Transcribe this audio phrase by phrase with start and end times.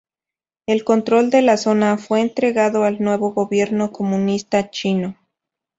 [0.65, 5.15] El control de la zona fue entregado al nuevo gobierno comunista chino.